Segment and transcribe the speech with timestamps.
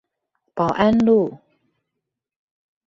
[0.55, 1.37] 保安路